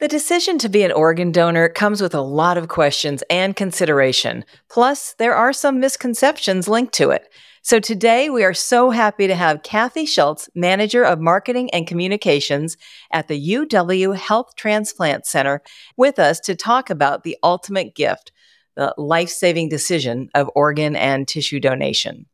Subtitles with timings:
[0.00, 4.46] The decision to be an organ donor comes with a lot of questions and consideration.
[4.70, 7.30] Plus, there are some misconceptions linked to it.
[7.60, 12.78] So today we are so happy to have Kathy Schultz, Manager of Marketing and Communications
[13.12, 15.60] at the UW Health Transplant Center,
[15.98, 18.32] with us to talk about the ultimate gift,
[18.76, 22.24] the life saving decision of organ and tissue donation.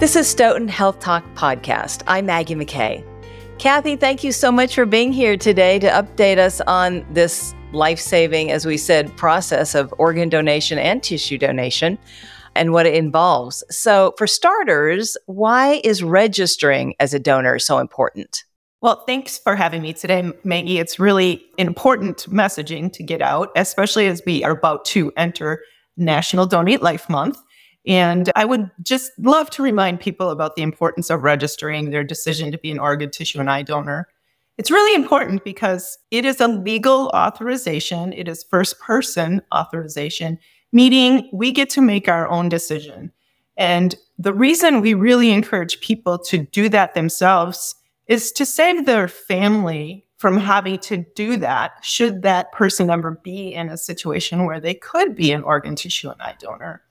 [0.00, 2.02] This is Stoughton Health Talk Podcast.
[2.08, 3.17] I'm Maggie McKay.
[3.58, 7.98] Kathy, thank you so much for being here today to update us on this life
[7.98, 11.98] saving, as we said, process of organ donation and tissue donation
[12.54, 13.64] and what it involves.
[13.68, 18.44] So, for starters, why is registering as a donor so important?
[18.80, 20.78] Well, thanks for having me today, Maggie.
[20.78, 25.64] It's really important messaging to get out, especially as we are about to enter
[25.96, 27.42] National Donate Life Month.
[27.88, 32.52] And I would just love to remind people about the importance of registering their decision
[32.52, 34.08] to be an organ, tissue, and eye donor.
[34.58, 40.38] It's really important because it is a legal authorization, it is first person authorization,
[40.70, 43.10] meaning we get to make our own decision.
[43.56, 47.74] And the reason we really encourage people to do that themselves
[48.06, 53.54] is to save their family from having to do that should that person ever be
[53.54, 56.82] in a situation where they could be an organ, tissue, and eye donor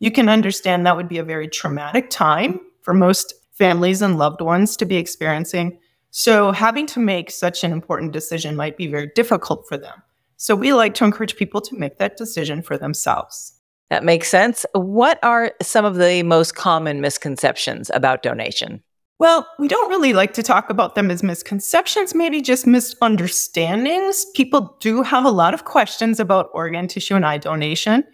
[0.00, 4.40] you can understand that would be a very traumatic time for most families and loved
[4.40, 5.78] ones to be experiencing.
[6.10, 10.02] So, having to make such an important decision might be very difficult for them.
[10.38, 13.52] So, we like to encourage people to make that decision for themselves.
[13.90, 14.66] That makes sense.
[14.72, 18.82] What are some of the most common misconceptions about donation?
[19.18, 24.24] Well, we don't really like to talk about them as misconceptions, maybe just misunderstandings.
[24.34, 28.04] People do have a lot of questions about organ, tissue, and eye donation.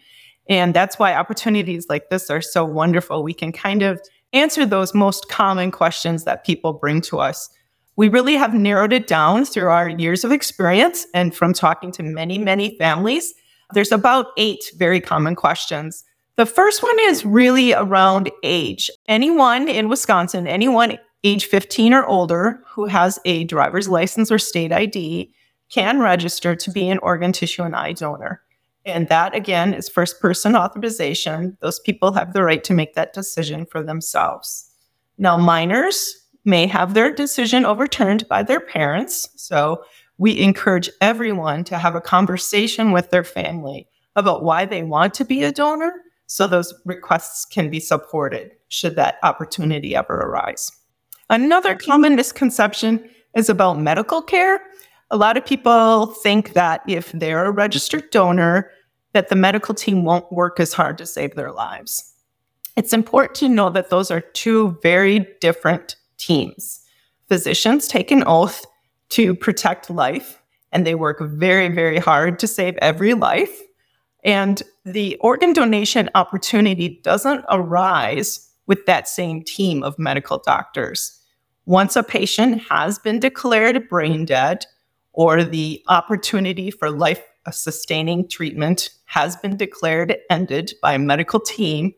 [0.48, 3.22] And that's why opportunities like this are so wonderful.
[3.22, 4.00] We can kind of
[4.32, 7.48] answer those most common questions that people bring to us.
[7.96, 12.02] We really have narrowed it down through our years of experience and from talking to
[12.02, 13.34] many, many families.
[13.72, 16.04] There's about eight very common questions.
[16.36, 18.90] The first one is really around age.
[19.08, 24.70] Anyone in Wisconsin, anyone age 15 or older who has a driver's license or state
[24.70, 25.32] ID
[25.70, 28.42] can register to be an organ, tissue, and eye donor.
[28.86, 31.58] And that, again, is first person authorization.
[31.60, 34.70] Those people have the right to make that decision for themselves.
[35.18, 36.14] Now, minors
[36.44, 39.28] may have their decision overturned by their parents.
[39.34, 39.82] So
[40.18, 45.24] we encourage everyone to have a conversation with their family about why they want to
[45.24, 45.92] be a donor
[46.26, 50.70] so those requests can be supported should that opportunity ever arise.
[51.28, 54.60] Another common misconception is about medical care.
[55.10, 58.70] A lot of people think that if they're a registered donor,
[59.16, 62.12] that the medical team won't work as hard to save their lives.
[62.76, 66.80] It's important to know that those are two very different teams.
[67.26, 68.66] Physicians take an oath
[69.08, 70.38] to protect life,
[70.70, 73.62] and they work very, very hard to save every life.
[74.22, 81.18] And the organ donation opportunity doesn't arise with that same team of medical doctors.
[81.64, 84.66] Once a patient has been declared brain dead,
[85.14, 91.94] or the opportunity for life sustaining treatment has been declared ended by a medical team,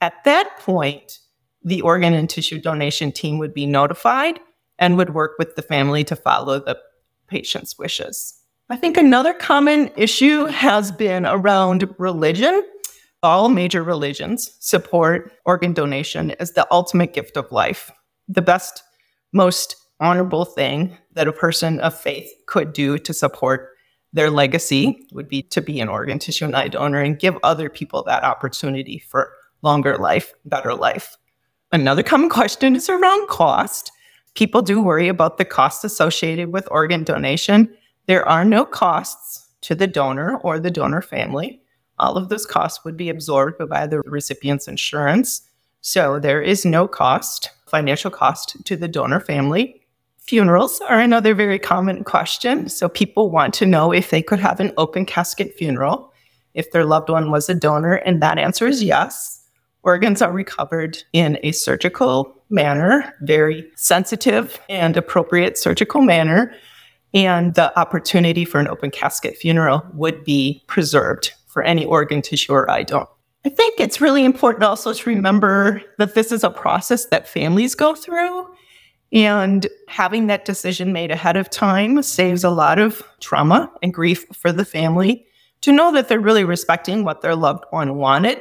[0.00, 1.18] at that point,
[1.64, 4.38] the organ and tissue donation team would be notified
[4.78, 6.78] and would work with the family to follow the
[7.26, 8.34] patient's wishes.
[8.70, 12.62] I think another common issue has been around religion.
[13.22, 17.90] All major religions support organ donation as the ultimate gift of life,
[18.28, 18.82] the best,
[19.32, 23.70] most honorable thing that a person of faith could do to support
[24.12, 27.68] their legacy would be to be an organ tissue and eye donor and give other
[27.68, 29.32] people that opportunity for
[29.62, 31.16] longer life, better life.
[31.72, 33.92] Another common question is around cost.
[34.34, 37.74] People do worry about the costs associated with organ donation.
[38.06, 41.60] There are no costs to the donor or the donor family.
[41.98, 45.42] All of those costs would be absorbed by the recipient's insurance.
[45.80, 49.82] So there is no cost, financial cost to the donor family.
[50.28, 52.68] Funerals are another very common question.
[52.68, 56.12] So people want to know if they could have an open casket funeral
[56.52, 59.42] if their loved one was a donor, and that answer is yes.
[59.84, 66.54] Organs are recovered in a surgical manner, very sensitive and appropriate surgical manner,
[67.14, 72.52] and the opportunity for an open casket funeral would be preserved for any organ, tissue,
[72.52, 73.06] or eye donor.
[73.46, 77.74] I think it's really important also to remember that this is a process that families
[77.74, 78.46] go through
[79.12, 84.26] and having that decision made ahead of time saves a lot of trauma and grief
[84.34, 85.26] for the family
[85.62, 88.40] to know that they're really respecting what their loved one wanted.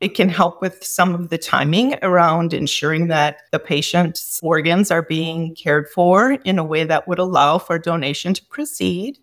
[0.00, 5.02] It can help with some of the timing around ensuring that the patient's organs are
[5.02, 9.18] being cared for in a way that would allow for donation to proceed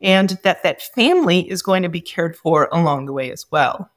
[0.00, 3.90] and that that family is going to be cared for along the way as well.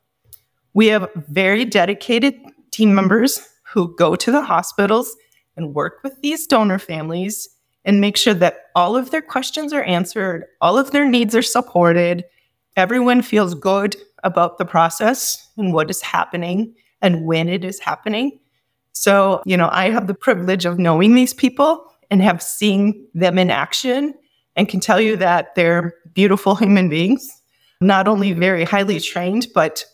[0.73, 2.35] We have very dedicated
[2.71, 5.15] team members who go to the hospitals
[5.55, 7.49] and work with these donor families
[7.83, 11.41] and make sure that all of their questions are answered, all of their needs are
[11.41, 12.23] supported,
[12.77, 18.39] everyone feels good about the process and what is happening and when it is happening.
[18.93, 23.37] So, you know, I have the privilege of knowing these people and have seen them
[23.37, 24.13] in action
[24.55, 27.41] and can tell you that they're beautiful human beings,
[27.79, 29.85] not only very highly trained, but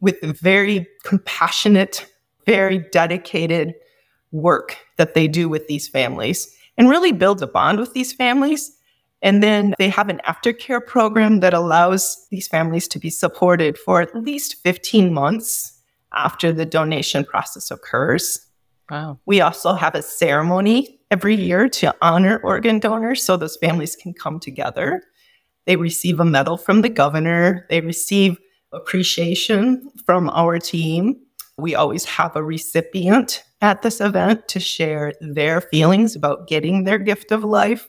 [0.00, 2.06] with very compassionate,
[2.44, 3.74] very dedicated
[4.32, 8.70] work that they do with these families and really build a bond with these families.
[9.22, 14.02] And then they have an aftercare program that allows these families to be supported for
[14.02, 15.80] at least 15 months
[16.12, 18.46] after the donation process occurs.
[18.90, 19.18] Wow.
[19.24, 24.12] We also have a ceremony every year to honor organ donors so those families can
[24.12, 25.02] come together.
[25.64, 28.38] They receive a medal from the governor, they receive
[28.72, 31.16] appreciation from our team.
[31.60, 36.98] We always have a recipient at this event to share their feelings about getting their
[36.98, 37.88] gift of life.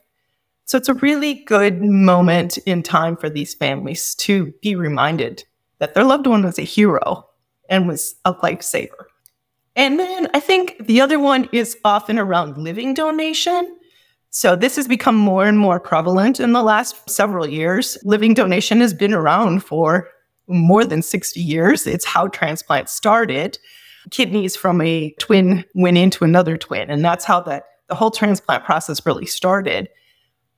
[0.65, 5.43] So it's a really good moment in time for these families to be reminded
[5.79, 7.27] that their loved one was a hero
[7.69, 9.05] and was a lifesaver.
[9.75, 13.77] And then I think the other one is often around living donation.
[14.29, 17.97] So this has become more and more prevalent in the last several years.
[18.03, 20.09] Living donation has been around for
[20.51, 21.87] more than 60 years.
[21.87, 23.57] It's how transplant started.
[24.09, 28.63] Kidneys from a twin went into another twin, and that's how that the whole transplant
[28.63, 29.89] process really started.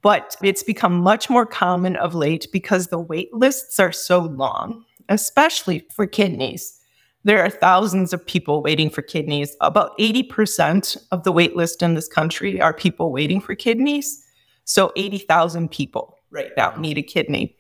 [0.01, 4.83] But it's become much more common of late because the wait lists are so long,
[5.09, 6.79] especially for kidneys.
[7.25, 9.55] There are thousands of people waiting for kidneys.
[9.61, 14.21] About 80% of the wait list in this country are people waiting for kidneys.
[14.65, 17.55] So 80,000 people right now need a kidney.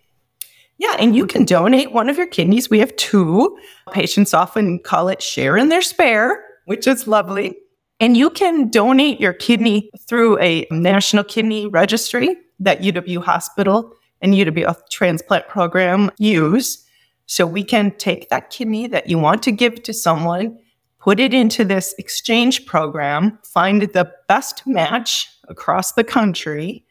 [0.83, 2.69] Yeah, and you can donate one of your kidneys.
[2.69, 3.57] We have two.
[3.93, 7.55] Patients often call it share in their spare, which is lovely.
[8.01, 14.33] And you can donate your kidney through a national kidney registry that UW Hospital and
[14.33, 16.85] UW Transplant Program use.
[17.27, 20.59] So we can take that kidney that you want to give to someone,
[20.99, 26.83] put it into this exchange program, find the best match across the country,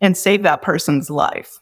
[0.00, 1.60] and save that person's life.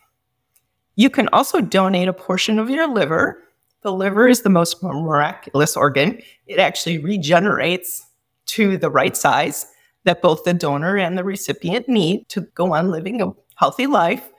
[0.96, 3.43] You can also donate a portion of your liver.
[3.82, 6.20] The liver is the most miraculous organ.
[6.46, 8.06] It actually regenerates
[8.46, 9.67] to the right size
[10.05, 14.31] that both the donor and the recipient need to go on living a healthy life.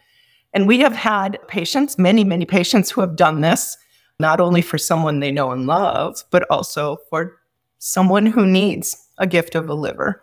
[0.54, 3.78] And we have had patients, many, many patients who have done this,
[4.20, 7.42] not only for someone they know and love, but also for
[7.80, 10.22] someone who needs a gift of a liver.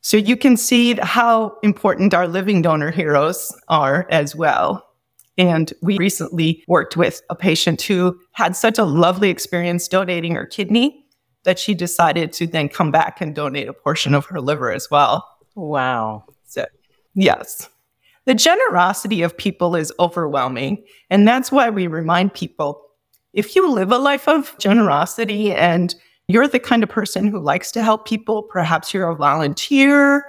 [0.00, 4.85] So you can see how important our living donor heroes are as well.
[5.38, 10.46] And we recently worked with a patient who had such a lovely experience donating her
[10.46, 11.04] kidney
[11.44, 14.90] that she decided to then come back and donate a portion of her liver as
[14.90, 15.28] well.
[15.54, 16.24] Wow.
[16.44, 16.66] So,
[17.14, 17.68] yes.
[18.24, 20.84] The generosity of people is overwhelming.
[21.10, 22.82] And that's why we remind people
[23.32, 25.94] if you live a life of generosity and
[26.26, 30.24] you're the kind of person who likes to help people, perhaps you're a volunteer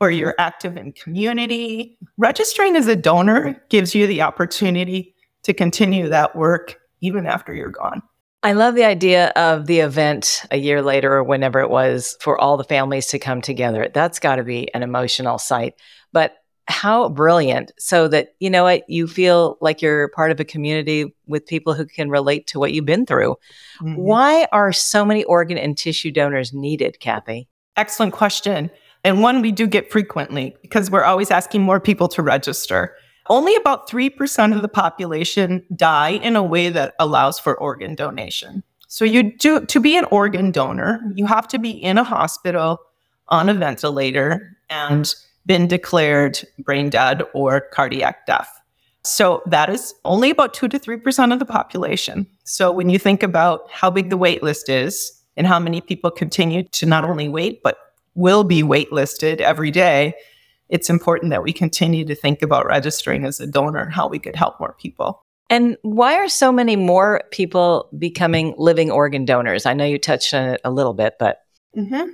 [0.00, 6.08] or you're active in community, registering as a donor gives you the opportunity to continue
[6.08, 8.02] that work even after you're gone.
[8.42, 12.38] I love the idea of the event a year later or whenever it was for
[12.38, 13.90] all the families to come together.
[13.92, 15.74] That's got to be an emotional sight.
[16.12, 16.34] But
[16.66, 21.14] how brilliant so that you know what you feel like you're part of a community
[21.26, 23.36] with people who can relate to what you've been through.
[23.80, 23.96] Mm-hmm.
[23.96, 27.48] Why are so many organ and tissue donors needed, Kathy?
[27.76, 28.70] Excellent question
[29.04, 32.96] and one we do get frequently because we're always asking more people to register.
[33.28, 38.62] Only about 3% of the population die in a way that allows for organ donation.
[38.88, 42.80] So you do to be an organ donor, you have to be in a hospital
[43.28, 45.14] on a ventilator and
[45.46, 48.60] been declared brain dead or cardiac death.
[49.02, 52.26] So that is only about 2 to 3% of the population.
[52.44, 56.10] So when you think about how big the wait list is and how many people
[56.10, 57.76] continue to not only wait but
[58.14, 60.14] will be waitlisted every day,
[60.68, 64.18] it's important that we continue to think about registering as a donor, and how we
[64.18, 65.24] could help more people.
[65.50, 69.66] And why are so many more people becoming living organ donors?
[69.66, 71.42] I know you touched on it a little bit, but.
[71.76, 72.10] Mm-hmm.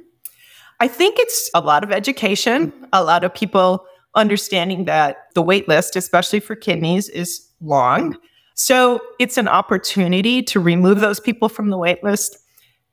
[0.80, 5.68] I think it's a lot of education, a lot of people understanding that the wait
[5.68, 8.16] list, especially for kidneys, is long.
[8.54, 12.36] So it's an opportunity to remove those people from the wait list.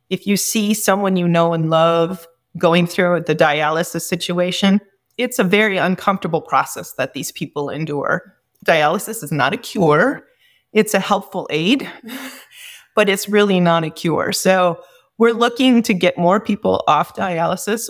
[0.09, 4.81] If you see someone you know and love going through the dialysis situation,
[5.17, 8.35] it's a very uncomfortable process that these people endure.
[8.65, 10.25] Dialysis is not a cure,
[10.73, 11.89] it's a helpful aid,
[12.95, 14.31] but it's really not a cure.
[14.31, 14.79] So
[15.17, 17.89] we're looking to get more people off dialysis,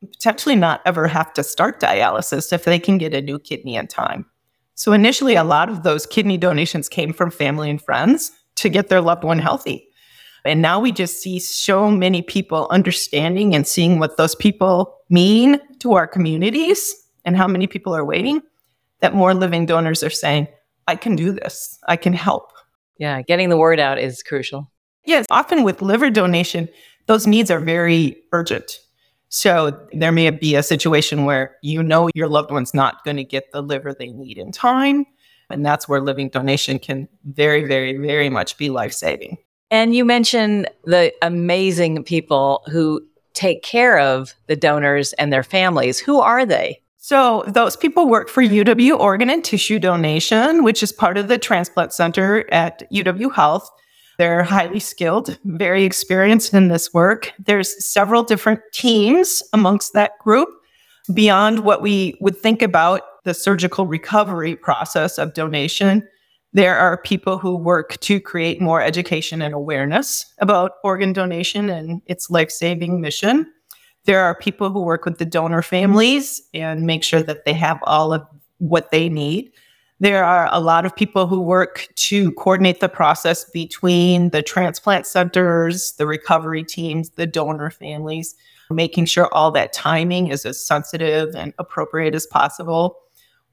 [0.00, 3.86] potentially not ever have to start dialysis if they can get a new kidney in
[3.86, 4.26] time.
[4.74, 8.88] So initially, a lot of those kidney donations came from family and friends to get
[8.88, 9.86] their loved one healthy.
[10.44, 15.58] And now we just see so many people understanding and seeing what those people mean
[15.78, 18.42] to our communities and how many people are waiting
[19.00, 20.48] that more living donors are saying,
[20.86, 22.52] I can do this, I can help.
[22.98, 24.70] Yeah, getting the word out is crucial.
[25.04, 26.68] Yes, often with liver donation,
[27.06, 28.80] those needs are very urgent.
[29.28, 33.24] So there may be a situation where you know your loved one's not going to
[33.24, 35.06] get the liver they need in time.
[35.50, 39.36] And that's where living donation can very, very, very much be life saving.
[39.70, 43.00] And you mentioned the amazing people who
[43.32, 45.98] take care of the donors and their families.
[45.98, 46.80] Who are they?
[46.98, 51.36] So, those people work for UW Organ and Tissue Donation, which is part of the
[51.36, 53.68] Transplant Center at UW Health.
[54.16, 57.32] They're highly skilled, very experienced in this work.
[57.38, 60.48] There's several different teams amongst that group
[61.12, 66.08] beyond what we would think about the surgical recovery process of donation.
[66.54, 72.00] There are people who work to create more education and awareness about organ donation and
[72.06, 73.52] its life saving mission.
[74.04, 77.80] There are people who work with the donor families and make sure that they have
[77.82, 78.24] all of
[78.58, 79.50] what they need.
[79.98, 85.06] There are a lot of people who work to coordinate the process between the transplant
[85.06, 88.36] centers, the recovery teams, the donor families,
[88.70, 92.96] making sure all that timing is as sensitive and appropriate as possible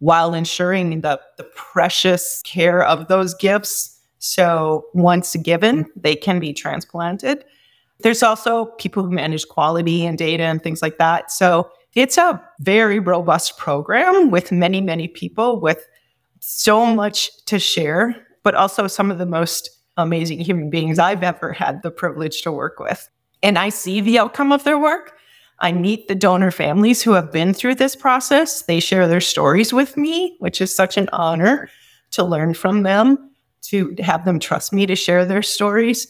[0.02, 4.00] while ensuring the, the precious care of those gifts.
[4.18, 7.46] So once given, they can be transplanted.
[8.00, 11.32] There's also people who manage quality and data and things like that.
[11.32, 15.86] So it's a very robust program with many, many people with
[16.40, 21.54] so much to share, but also some of the most amazing human beings I've ever
[21.54, 23.08] had the privilege to work with.
[23.44, 25.16] And I see the outcome of their work.
[25.62, 28.64] I meet the donor families who have been through this process.
[28.64, 31.70] They share their stories with me, which is such an honor
[32.12, 33.32] to learn from them,
[33.64, 36.08] to have them trust me to share their stories.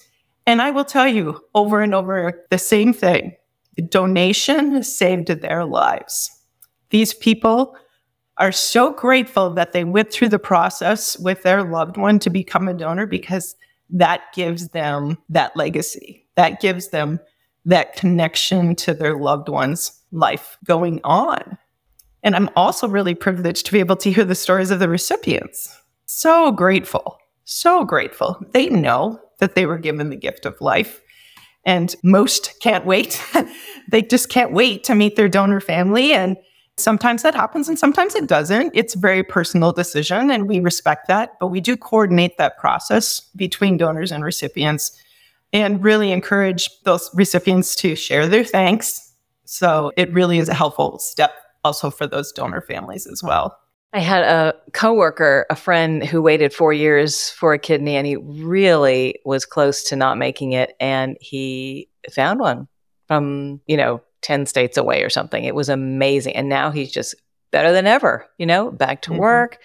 [0.47, 3.35] And I will tell you over and over the same thing
[3.75, 6.29] the donation saved their lives.
[6.89, 7.75] These people
[8.37, 12.67] are so grateful that they went through the process with their loved one to become
[12.67, 13.55] a donor because
[13.89, 16.27] that gives them that legacy.
[16.35, 17.19] That gives them
[17.65, 21.57] that connection to their loved one's life going on.
[22.23, 25.77] And I'm also really privileged to be able to hear the stories of the recipients.
[26.05, 28.43] So grateful, so grateful.
[28.51, 31.01] They know that they were given the gift of life.
[31.63, 33.21] And most can't wait.
[33.91, 36.37] they just can't wait to meet their donor family and
[36.77, 38.71] Sometimes that happens and sometimes it doesn't.
[38.75, 43.19] It's a very personal decision and we respect that, but we do coordinate that process
[43.35, 44.91] between donors and recipients
[45.53, 49.13] and really encourage those recipients to share their thanks.
[49.45, 53.57] So it really is a helpful step also for those donor families as well.
[53.93, 58.15] I had a coworker, a friend who waited 4 years for a kidney and he
[58.15, 62.69] really was close to not making it and he found one
[63.07, 65.43] from, you know, 10 states away or something.
[65.43, 66.37] It was amazing.
[66.37, 67.15] And now he's just
[67.51, 69.19] better than ever, you know, back to mm-hmm.
[69.19, 69.57] work,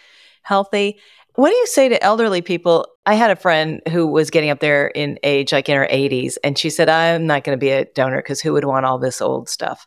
[0.43, 0.99] healthy.
[1.37, 2.89] What do you say to elderly people?
[3.07, 6.37] I had a friend who was getting up there in age, like in her 80s,
[6.43, 8.99] and she said, I'm not going to be a donor because who would want all
[8.99, 9.87] this old stuff?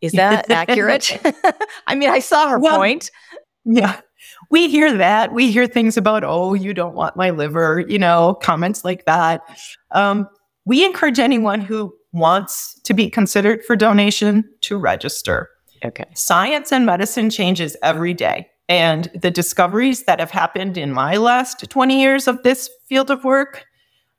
[0.00, 1.20] Is that accurate?
[1.86, 3.10] I mean, I saw her well, point.
[3.64, 4.00] Yeah.
[4.50, 5.32] We hear that.
[5.32, 9.42] We hear things about, oh, you don't want my liver, you know, comments like that.
[9.90, 10.28] Um,
[10.64, 15.48] we encourage anyone who wants to be considered for donation to register.
[15.84, 16.06] Okay.
[16.14, 18.48] Science and medicine changes every day.
[18.68, 23.24] And the discoveries that have happened in my last 20 years of this field of
[23.24, 23.66] work,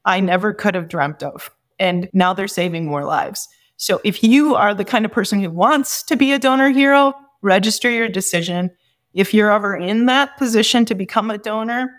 [0.05, 1.49] I never could have dreamt of.
[1.79, 3.47] And now they're saving more lives.
[3.77, 7.13] So if you are the kind of person who wants to be a donor hero,
[7.41, 8.69] register your decision.
[9.13, 11.91] If you're ever in that position to become a donor,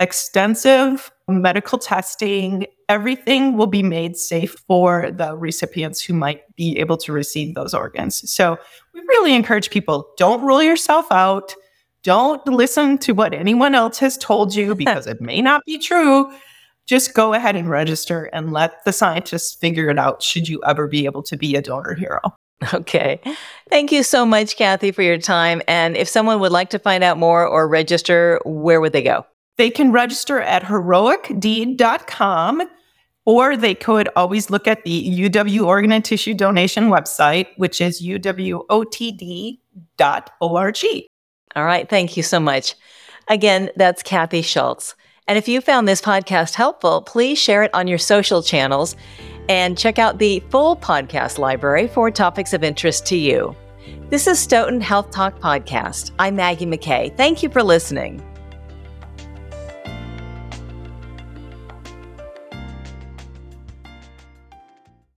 [0.00, 6.96] extensive medical testing, everything will be made safe for the recipients who might be able
[6.96, 8.28] to receive those organs.
[8.30, 8.58] So
[8.94, 11.54] we really encourage people don't rule yourself out.
[12.08, 16.32] Don't listen to what anyone else has told you because it may not be true.
[16.86, 20.88] Just go ahead and register and let the scientists figure it out should you ever
[20.88, 22.20] be able to be a donor hero.
[22.74, 23.20] Okay.
[23.68, 25.62] Thank you so much, Kathy, for your time.
[25.68, 29.26] And if someone would like to find out more or register, where would they go?
[29.58, 32.62] they can register at heroicdeed.com
[33.26, 38.00] or they could always look at the UW Organ and Tissue Donation website, which is
[38.00, 39.58] uwotd.org.
[41.58, 41.88] All right.
[41.88, 42.76] Thank you so much.
[43.26, 44.94] Again, that's Kathy Schultz.
[45.26, 48.94] And if you found this podcast helpful, please share it on your social channels
[49.48, 53.56] and check out the full podcast library for topics of interest to you.
[54.08, 56.12] This is Stoughton Health Talk Podcast.
[56.20, 57.14] I'm Maggie McKay.
[57.16, 58.22] Thank you for listening.